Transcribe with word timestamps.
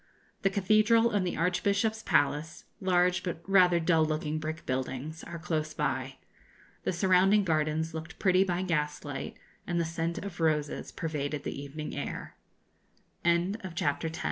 The 0.41 0.49
cathedral 0.49 1.11
and 1.11 1.27
the 1.27 1.37
archbishop's 1.37 2.01
palace, 2.01 2.63
large 2.79 3.21
but 3.21 3.43
rather 3.47 3.79
dull 3.79 4.03
looking 4.03 4.39
brick 4.39 4.65
buildings, 4.65 5.23
are 5.25 5.37
close 5.37 5.75
by. 5.75 6.15
The 6.85 6.91
surrounding 6.91 7.43
gardens 7.43 7.93
looked 7.93 8.17
pretty 8.17 8.43
by 8.43 8.63
gaslight, 8.63 9.37
and 9.67 9.79
the 9.79 9.85
scent 9.85 10.17
of 10.17 10.39
roses 10.39 10.91
pervaded 10.91 11.43
the 11.43 11.53
evening 11.61 11.93
ai 11.93 12.31